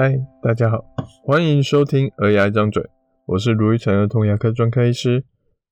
[0.00, 0.84] 嗨，大家好，
[1.24, 2.80] 欢迎收听《儿牙一张嘴》，
[3.26, 5.24] 我是卢玉成儿童牙科专科医师。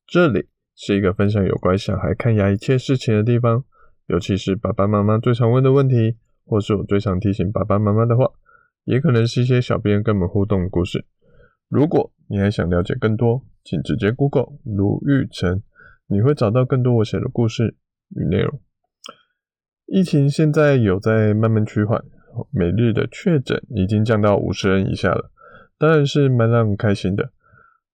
[0.05, 3.62] 这里是一个分享有关小孩看牙一切事情的地方，
[4.09, 8.29] 尤其是爸爸妈妈最常问的问题，或是我最常提醒爸爸妈妈的话，
[8.83, 11.05] 也可能是一些小编跟我们互动的故事。
[11.69, 15.62] 如果你还想了解更多，请直接 Google 卢玉成，
[16.09, 17.77] 你会找到更多我写的故事
[18.16, 18.61] 与内容。
[19.87, 22.05] 疫情现在有在慢慢趋缓。
[22.51, 25.31] 每日的确诊已经降到五十人以下了，
[25.79, 27.31] 当然是蛮让人开心的。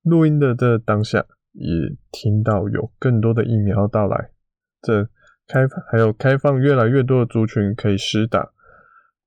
[0.02, 1.68] 录音的这当下，也
[2.10, 4.30] 听到有更多的疫苗到来，
[4.80, 5.08] 这
[5.46, 8.50] 开放还有开放越来越多的族群可以施打。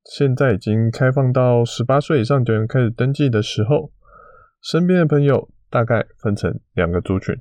[0.03, 3.91] 现在已经开放到十八岁以上的人开始登记的时候，
[4.61, 7.35] 身边的朋友大概分成两个族群，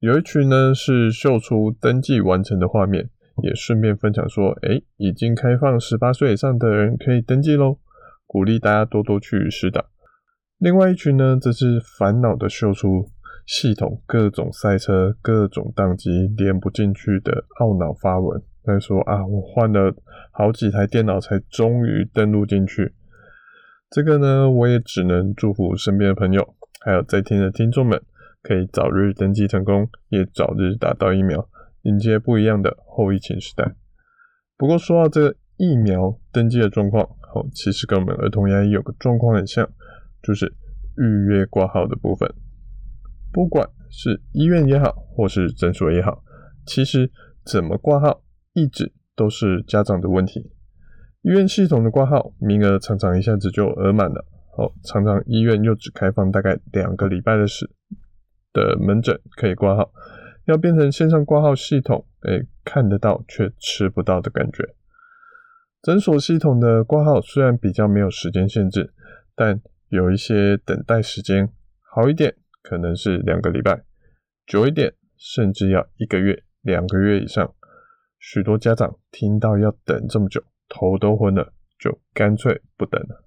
[0.00, 3.10] 有一群呢是秀出登记完成的画面。
[3.42, 7.78] 也顺便分享说，诶，已经开放十八岁以上的人可以登记喽，
[8.26, 9.84] 鼓励大家多多去试打。
[10.58, 13.08] 另外一群呢，则是烦恼的秀出
[13.46, 19.94] 系统各种赛车、各种宕机、连不进去的懊恼发文，他说啊，我换了
[20.32, 22.92] 好几台电脑才终于登录进去。
[23.90, 28.02] 这个呢，我也只能祝福身边的朋友，还有在听的听众们，
[28.42, 31.48] 可以早日登记成功，也早日打到疫苗。
[31.88, 33.74] 迎接不一样的后疫情时代。
[34.56, 39.68] 不过说到这个疫苗登记的状况，好，其实跟我们儿童牙医有个状况很像，
[40.22, 40.52] 就是
[40.96, 42.28] 预约挂号的部分。
[43.32, 46.22] 不管是医院也好，或是诊所也好，
[46.66, 47.10] 其实
[47.44, 48.22] 怎么挂号
[48.52, 50.52] 一直都是家长的问题。
[51.22, 54.24] 医院系统的挂号名额常常一下子就额满了，
[54.56, 57.70] 哦，常常医院又只开放大概两个礼拜的时
[58.52, 59.90] 的门诊可以挂号。
[60.48, 64.74] 要变成线上挂号系统，诶，看得到却吃不到的感觉。
[65.82, 68.94] 诊所系统的挂号虽然比较没有时间限制，
[69.36, 71.52] 但有一些等待时间，
[71.94, 73.84] 好一点可能是两个礼拜，
[74.46, 77.54] 久一点甚至要一个月、两个月以上。
[78.18, 83.24] 许多家长听到要等这么久，头都昏了，就干脆不等了。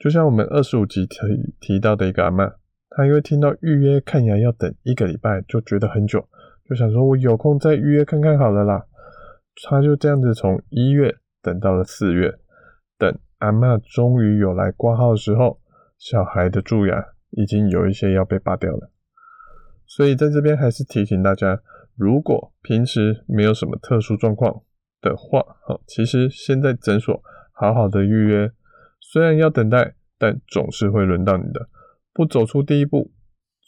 [0.00, 1.16] 就像我们二十五集提
[1.60, 2.56] 提到的一个阿嬷，
[2.90, 6.28] 她因为听到预约看牙要等一个礼拜，就觉得很久。
[6.70, 8.86] 就想说，我有空再预约看看好了啦。
[9.68, 12.38] 他就这样子从一月等到了四月，
[12.96, 15.60] 等阿嬷终于有来挂号的时候，
[15.98, 18.92] 小孩的蛀牙已经有一些要被拔掉了。
[19.84, 21.60] 所以在这边还是提醒大家，
[21.96, 24.62] 如果平时没有什么特殊状况
[25.00, 27.20] 的话，好，其实现在诊所
[27.52, 28.52] 好好的预约，
[29.00, 31.68] 虽然要等待，但总是会轮到你的。
[32.14, 33.10] 不走出第一步，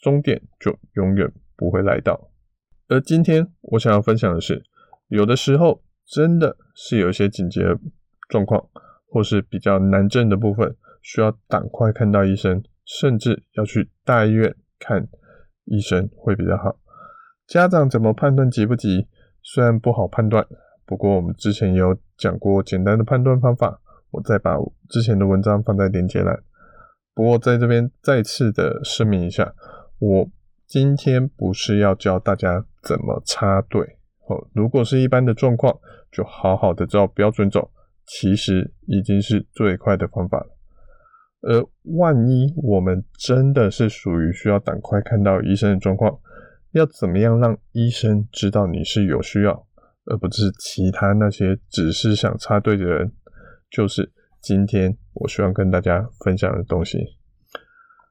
[0.01, 2.29] 终点就永远不会来到。
[2.93, 4.63] 而今天我想要分享的是，
[5.07, 7.59] 有的时候真的是有一些紧急
[8.29, 8.63] 状况，
[9.07, 15.07] 或是比较难症的部分，需要赶快看到医生，甚至要去大医院看
[15.65, 16.77] 医生会比较好。
[17.47, 19.07] 家长怎么判断急不急？
[19.41, 20.45] 虽然不好判断，
[20.85, 23.81] 不过我们之前有讲过简单的判断方法，
[24.11, 24.55] 我再把
[24.87, 26.43] 之前的文章放在连接栏。
[27.15, 29.55] 不过在这边再次的声明一下，
[29.97, 30.29] 我。
[30.73, 33.79] 今天不是要教大家怎么插队
[34.27, 35.71] 哦，如果是一般的状况，
[36.11, 37.69] 就好好的照标准走，
[38.07, 40.47] 其实已经是最快的方法了。
[41.41, 41.63] 而
[41.95, 46.19] 万一我们真的是属于需要赶快看到医生的状况，
[46.71, 49.67] 要怎么样让医生知道你是有需要，
[50.05, 53.11] 而不是其他那些只是想插队的人，
[53.69, 54.11] 就是
[54.41, 56.97] 今天我希望跟大家分享的东西。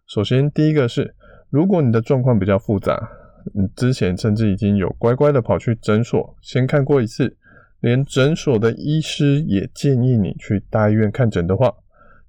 [0.07, 1.17] 首先，第一个是。
[1.53, 3.11] 如果你的状况比较复杂，
[3.53, 7.37] 你之前甚至已经有乖乖的跑去诊所先看过一次，
[7.81, 11.71] 连诊所的医师也建议你去大医院看诊的话，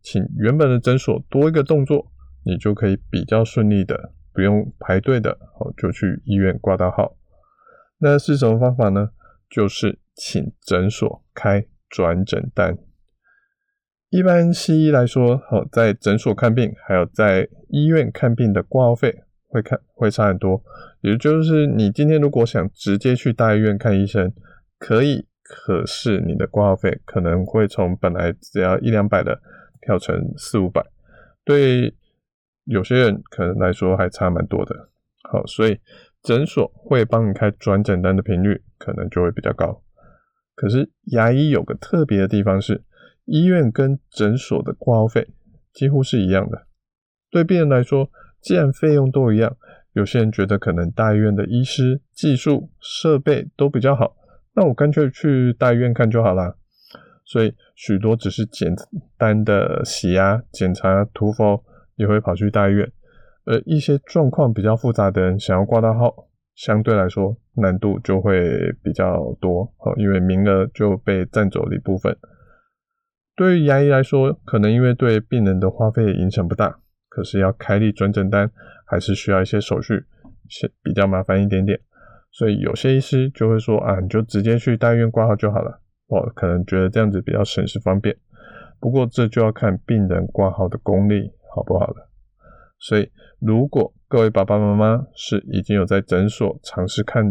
[0.01, 2.11] 请原本的诊所多一个动作，
[2.43, 7.15] 你就可以比较顺利的不用排队的，哦，就去医院挂到号。
[7.99, 9.11] 那是什么方法呢？
[9.49, 12.77] 就是请诊所开转诊单。
[14.13, 20.63] 一般西医来说，好，在诊所看病，还有在医院看病的挂号费会看会差很多。
[21.01, 24.31] 也就是你今天如果想直接去大医院看医生，
[24.77, 29.41] 可以，可是你的挂号费可能会从本来只要一两百的
[29.81, 30.85] 跳成四五百，
[31.43, 31.95] 对
[32.65, 34.89] 有些人可能来说还差蛮多的。
[35.23, 35.79] 好，所以
[36.21, 39.81] 诊所会帮你开转诊单的频率可能就会比较高。
[40.53, 42.83] 可是牙医有个特别的地方是。
[43.25, 45.27] 医院跟诊所的挂号费
[45.71, 46.67] 几乎是一样的。
[47.31, 48.09] 对病人来说，
[48.41, 49.55] 既然费用都一样，
[49.93, 54.15] 有些人觉得可能大医院的医师、技术、设备都比较好，
[54.53, 56.55] 那我干脆去大医院看就好啦。
[57.25, 58.75] 所以许多只是简
[59.17, 61.63] 单的洗牙、检查、涂氟，
[61.95, 62.91] 也会跑去大医院。
[63.45, 72.15] 而一些状况比较复杂的人，想要挂到号，相对来说难度就会比较多，因为名额就被占走了一部分。
[73.35, 78.51] 对于牙医来说，可能因为对病人的花费影响不大，可是要开立转诊单，
[78.85, 80.05] 还是需要一些手续，
[80.47, 81.79] 是比较麻烦一点点。
[82.31, 85.81] 所以有些医师就会说啊，你就直接去大医院挂号就好了。
[86.07, 88.15] 我可能觉得这样子比较省事方便。
[88.79, 92.09] 不过这就要看病人挂号的功力好不好了。
[92.79, 93.09] 所以，
[93.39, 97.23] 如果各位爸爸妈妈是已经有在诊所尝试看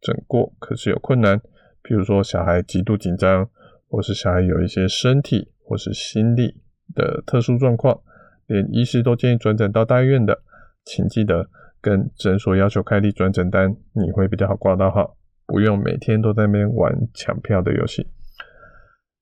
[0.00, 1.38] 诊过，可是有困难，
[1.84, 3.48] 譬如说小孩极度紧张，
[3.88, 6.62] 或是小孩有一些身体或是心理
[6.94, 8.00] 的特殊状况，
[8.46, 10.42] 连医师都建议转诊到大医院的，
[10.84, 11.48] 请记得
[11.80, 15.16] 跟诊所要求开立转诊单，你会比较好挂到号，
[15.46, 18.08] 不用每天都在那边玩抢票的游戏。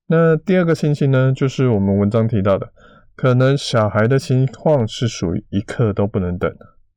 [0.06, 2.72] 那第二个情形呢，就是我们文章提到的。
[3.16, 6.52] 可能小孩的情况是属于一刻都不能等，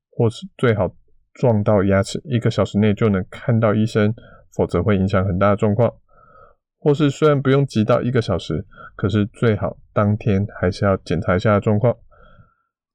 [0.10, 0.92] 或是最好
[1.36, 4.14] 撞到牙齿一个小时内就能看到医生，
[4.56, 5.94] 否则会影响很大的状况。
[6.88, 11.94] 或是虽然不用急到一个小时，可是最好当天还是要检查一下状况。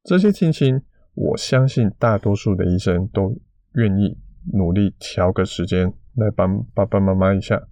[0.02, 0.80] 这些情形，
[1.12, 3.38] 我相信大多数的医生都
[3.74, 4.16] 愿意
[4.54, 7.68] 努力调个时间来帮爸爸妈妈一下。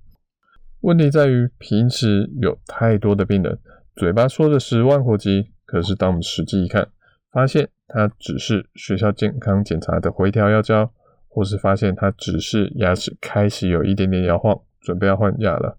[0.82, 3.58] 问题在于平时有太多的病人。
[3.96, 6.86] 嘴巴说的十万火急，可是当我们实际一看，
[7.32, 10.92] 发现他只是学校健康检查的回调药交，
[11.28, 15.78] 或是发现他只是牙齿开始有一点点摇晃，准备要换牙了，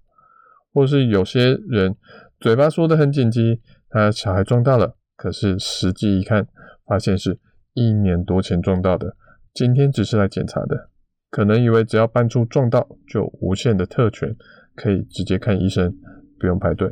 [0.74, 1.96] 或是有些人
[2.40, 6.48] 嘴巴说的很紧急，他小孩撞到了，可是实际一看，
[6.86, 7.40] 发现是
[7.74, 9.16] 一年多前撞到的，
[9.54, 10.90] 今天只是来检查的，
[11.30, 14.36] 可能以为只要办出撞到就无限的特权，
[14.76, 15.96] 可以直接看医生，
[16.40, 16.90] 不用排队。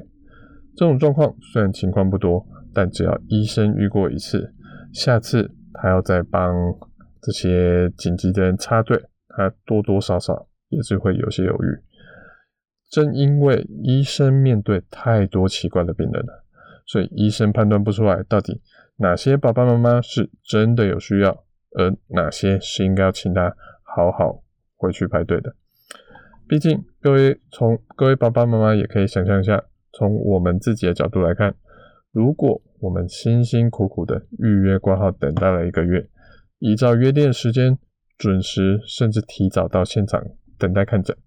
[0.76, 4.54] 这种状况虽然情况不多，但只要医生遇过一次，
[4.94, 6.54] 下次他要再帮
[7.22, 11.89] 这些紧急的人插队，他多多少少也是会有些犹豫。
[12.90, 16.44] 正因为医生面对太多奇怪的病人了，
[16.86, 18.62] 所以医生判断不出来到底
[18.98, 21.46] 哪些爸爸妈妈是真的有需要，
[21.78, 24.44] 而哪些是应该要请他好好
[24.76, 25.56] 回去排队的。
[26.48, 29.64] 毕竟各位从各位爸爸妈妈也可以想象一下。
[29.92, 31.56] 从我们自己的角度来看，
[32.12, 36.08] 如果我们辛辛苦苦的预约挂号，等待了一个月，
[36.60, 37.78] 依照约定的时间
[38.16, 40.24] 准时，甚至提早到现场
[40.60, 41.18] 等待看诊，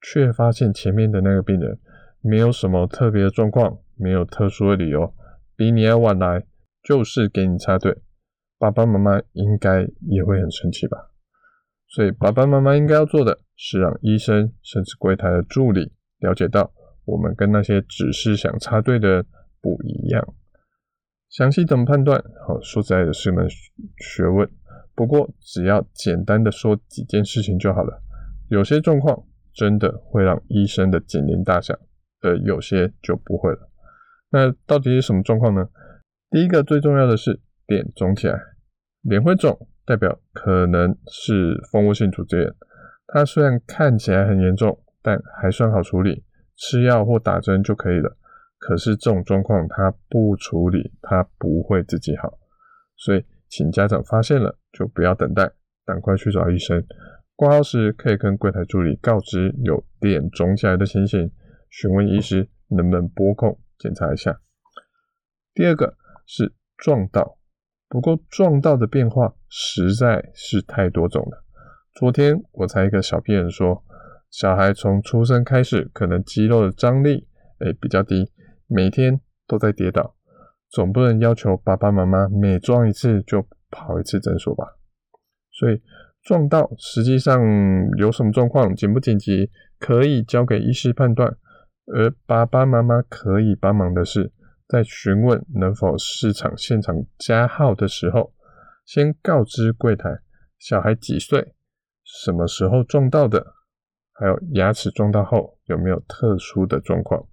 [0.00, 1.78] 却发现前面的那个病人
[2.20, 5.14] 没有什么特别的状况，没有特殊的理由，
[5.56, 6.44] 比你要晚来，
[6.82, 7.96] 就是给你插队，
[8.58, 11.10] 爸爸妈妈应该也会很生气吧？
[11.88, 16.72] 所以爸爸妈妈应该要做的是让医生甚至柜台的助理了解到。
[17.04, 19.24] 我们跟那些只是想插队的
[19.60, 20.34] 不一样。
[21.28, 22.20] 详细怎么判断？
[22.44, 24.50] 好，说实在的是门学问。
[24.96, 28.02] 不过只要简单的说几件事情就好了。
[28.48, 29.24] 有些状况
[29.56, 31.76] 真的会让医生的警铃大响，
[32.20, 33.70] 而有些就不会了。
[34.30, 35.66] 那到底是什么状况呢？
[36.30, 38.38] 第一个最重要的是脸肿起来，
[39.00, 42.54] 脸会肿代表可能是蜂窝性组织炎。
[43.06, 46.24] 它虽然看起来很严重，但还算好处理。
[46.56, 48.16] 吃药或打针就可以了，
[48.58, 52.38] 可是这种状况它不处理，它不会自己好，
[52.96, 55.52] 所以请家长发现了就不要等待，
[55.84, 56.84] 赶快去找医生。
[57.36, 61.30] 挂号时可以跟柜台助理告知有脸肿起来的情形，
[61.70, 64.40] 询问医师能不能拨空检查一下。
[65.54, 67.38] 第二个是撞到，
[67.88, 71.44] 不过撞到的变化实在是太多种了。
[71.94, 73.84] 昨天我才一个小病人说。
[74.28, 77.28] 小孩从出生开始，可能肌肉的张力
[77.60, 78.30] 诶比较低，
[78.66, 80.16] 每天都在跌倒，
[80.68, 84.64] 总不能要求爸爸妈妈每撞一次就跑一次诊所吧？
[85.52, 85.80] 所以
[86.26, 87.40] 撞到实际上
[87.98, 91.36] 有什么状况，紧不紧急，可以交给医师判断。
[91.94, 94.32] 而爸爸妈妈可以帮忙的是，
[94.66, 98.32] 在询问能否市场现场加号的时候，
[98.84, 100.18] 先告知柜台
[100.58, 101.54] 小孩几岁，
[102.02, 103.54] 什么时候撞到的。
[104.18, 107.24] 还有牙齿撞到后有没有特殊的状况？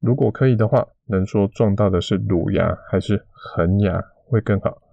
[0.00, 4.83] 如果可以的话，能说撞到的是乳牙还是恒牙会更好。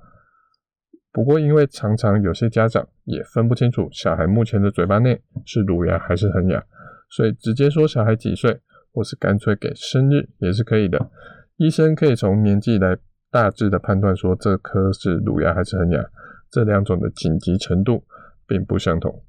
[1.13, 6.63] 不过因为常常有些家长也分不清楚小孩目前的嘴巴内是乳牙还是恒牙，
[7.09, 8.59] 所以直接说小孩几岁，
[8.93, 11.09] 或是干脆给生日也是可以的。
[11.57, 12.97] 医生可以从年纪来
[13.29, 16.01] 大致的判断说这颗是乳牙还是恒牙，
[16.49, 18.03] 这两种的紧急程度
[18.47, 19.23] 并不相同。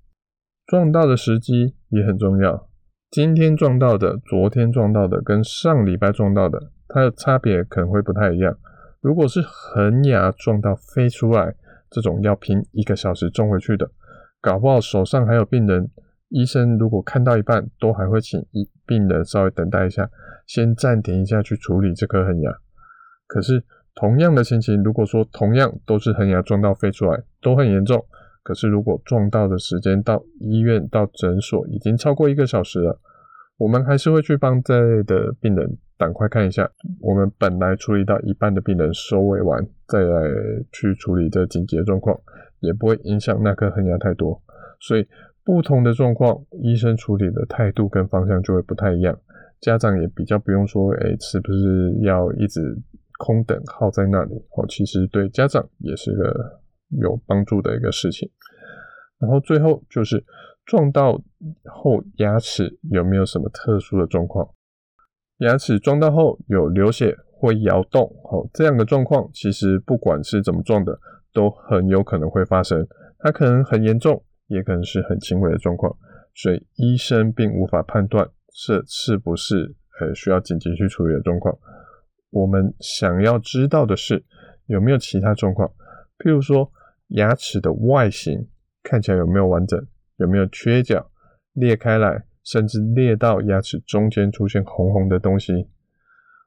[0.66, 2.68] 撞到的时机也很重要，
[3.10, 8.56] 今天撞到的、昨天撞到的跟上礼拜撞到的，它的差别可能会不太一样。
[9.00, 11.56] 如果是恒牙撞到飞出来，
[11.92, 13.88] 这种要拼一个小时种回去的，
[14.40, 15.88] 搞不好手上还有病人，
[16.30, 20.10] 医生如果看到一半，都还会请一病人稍微等待一下，
[20.46, 22.50] 先暂停一下去处理这颗恒牙。
[23.26, 23.62] 可是
[23.94, 28.04] 同样的情形，如果说同样都是恒牙撞到飞出来，都很严重。
[28.44, 32.98] 可是，如果撞到的时间到医院到诊所已经超过一个小时了，
[33.56, 36.68] 我们还是会去帮这类的病人赶快看一下。
[37.00, 40.22] 我们本来处理到一半的病人收尾完，再来
[40.72, 42.18] 去处理这紧急的状况，
[42.60, 44.40] 也不会影响那颗恒牙太多。
[44.80, 45.06] 所以，
[45.44, 49.18] 不同的状况，医生处理的态度跟方向就会不太一样。
[49.60, 52.60] 家长也比较不用说，哎，是不是要一直
[53.18, 54.34] 空等耗在那里？
[54.56, 56.62] 哦，其实对家长也是个。
[57.00, 58.30] 有帮助的一个事情，
[59.18, 60.22] 然后最后就是
[60.66, 61.18] 撞到
[61.64, 64.46] 后牙齿有没有什么特殊的状况？
[65.38, 70.98] 牙齿撞到后有流血会摇动，哦，这样的状况其实不管是怎么撞的，
[71.32, 72.86] 都很有可能会发生。
[73.18, 75.94] 它可能很严重，也可能是很轻微的状况，
[76.34, 78.28] 所以医生并无法判断
[78.66, 81.56] 这是不是呃需要紧急去处理的状况。
[82.30, 84.24] 我们想要知道的是
[84.66, 85.68] 有没有其他状况，
[86.18, 86.70] 譬如说。
[87.08, 88.48] 牙齿的外形
[88.82, 89.78] 看起来有没有完整？
[90.16, 91.10] 有没有缺角、
[91.52, 95.68] 裂开来，甚至裂到牙齿中间出现红红的东西？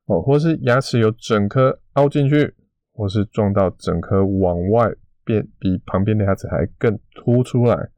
[0.06, 2.54] 哦，或是牙齿有整颗凹进去，
[2.94, 4.94] 或是撞到整颗往外
[5.24, 7.90] 变，比旁边的牙齿还更凸出来，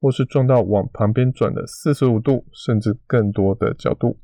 [0.00, 4.18] 或是撞到往旁边转的四十五度，甚至更多的角度，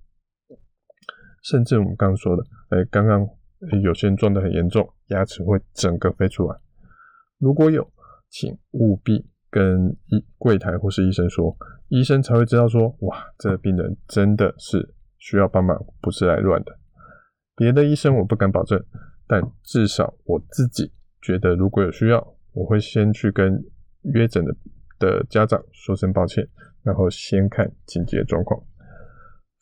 [1.44, 3.24] 甚至我们刚刚说的，哎，刚刚
[3.82, 6.56] 有些人撞得很严重，牙齿会整个飞出来。
[7.38, 7.88] 如果有，
[8.28, 11.56] 请务必跟医柜台或是医生说，
[11.88, 16.79] 医生才会知道说，哇，这个病人真的是需要帮忙，不是来乱的。
[17.60, 18.82] 别的医生我不敢保证，
[19.28, 20.90] 但至少我自己
[21.20, 23.62] 觉得，如果有需要，我会先去跟
[24.14, 24.56] 约诊的
[24.98, 26.48] 的家长说声抱歉，
[26.82, 28.58] 然后先看紧急的状况。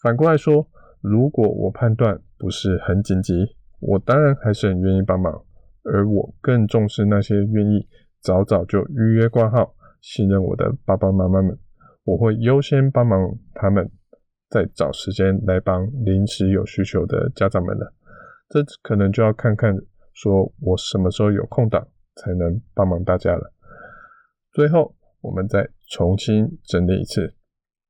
[0.01, 0.65] 反过来说，
[1.01, 3.35] 如果我判断不是很紧急，
[3.81, 5.45] 我当然还是很愿意帮忙。
[5.83, 7.85] 而我更重视那些愿意
[8.21, 11.59] 早早就预约挂号、信任我的爸爸妈妈们，
[12.05, 13.19] 我会优先帮忙
[13.55, 13.91] 他们，
[14.49, 17.93] 再找时间来帮临时有需求的家长们了。
[18.49, 19.77] 这可能就要看看，
[20.13, 21.87] 说我什么时候有空档，
[22.17, 23.53] 才能帮忙大家了。
[24.53, 27.35] 最后，我们再重新整理一次：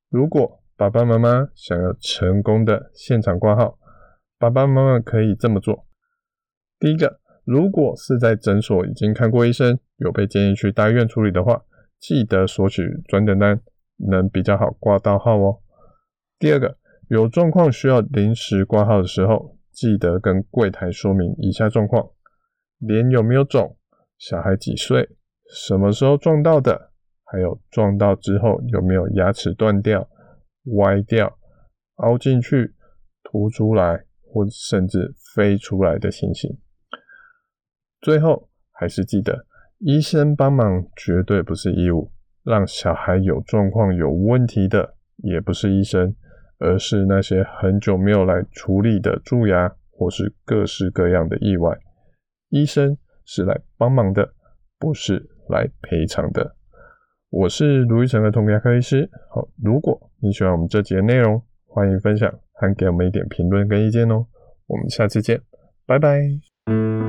[0.09, 3.79] 如果爸爸妈妈想要成功的现场挂号，
[4.37, 5.85] 爸爸妈妈可以这么做。
[6.79, 7.19] 第一个。
[7.45, 11.63] 如果是在诊所已经看过医生，有被建议去大医院处理的话，
[11.97, 13.59] 记得索取转诊单，
[13.97, 15.59] 能比较好挂到号哦。
[16.39, 16.77] 第二个，
[17.09, 22.11] 有状况需要临时挂号的时候，记得跟柜台说明以下状况：
[22.77, 23.77] 脸有没有肿，
[24.17, 25.09] 小孩几岁，
[25.53, 26.93] 什么时候撞到的，
[27.25, 30.07] 还有撞到之后有没有牙齿断掉、
[30.77, 31.37] 歪掉、
[31.95, 32.73] 凹进去、
[33.21, 36.57] 凸出来，或甚至飞出来的情形。
[37.99, 39.45] 最后还是记得，
[39.79, 46.15] 医生帮忙绝对不是义务，让小孩有状况、有问题的也不是医生，
[46.59, 51.77] 而是那些很久没有来处理的蛀牙或是各式各样的意外。
[52.49, 54.33] 医生是来帮忙的，
[54.77, 56.55] 不是来赔偿的。
[57.29, 59.09] 我是卢玉成的童牙科医师。
[59.29, 64.25] 好，如果你喜欢我们这集的内容，欢迎分享，还给我们一点评论跟意见哦。
[64.65, 65.39] 我们下次见，
[65.85, 67.08] 拜拜。